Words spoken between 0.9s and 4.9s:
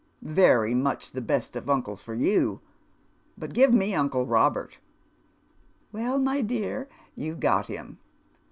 the best of uncles for you, but give me uncle Robert.""